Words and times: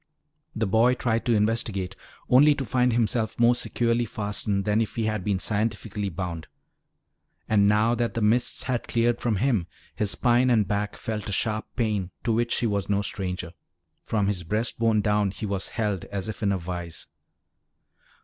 The 0.55 0.65
boy 0.65 0.95
tried 0.95 1.25
to 1.27 1.35
investigate, 1.35 1.95
only 2.27 2.55
to 2.55 2.65
find 2.65 2.91
himself 2.91 3.39
more 3.39 3.53
securely 3.53 4.05
fastened 4.05 4.65
than 4.65 4.81
if 4.81 4.95
he 4.95 5.03
had 5.05 5.23
been 5.23 5.37
scientifically 5.37 6.09
bound. 6.09 6.47
And 7.47 7.67
now 7.67 7.93
that 7.93 8.15
the 8.15 8.21
mists 8.23 8.63
had 8.63 8.87
cleared 8.87 9.21
from 9.21 9.35
him, 9.35 9.67
his 9.93 10.09
spine 10.09 10.49
and 10.49 10.67
back 10.67 10.95
felt 10.95 11.29
a 11.29 11.31
sharp 11.31 11.67
pain 11.75 12.09
to 12.23 12.31
which 12.33 12.61
he 12.61 12.65
was 12.65 12.89
no 12.89 13.03
stranger. 13.03 13.51
From 14.03 14.25
his 14.25 14.41
breast 14.41 14.79
bone 14.79 15.01
down 15.01 15.29
he 15.29 15.45
was 15.45 15.69
held 15.69 16.05
as 16.05 16.27
if 16.27 16.41
in 16.41 16.51
a 16.51 16.57
vise. 16.57 17.05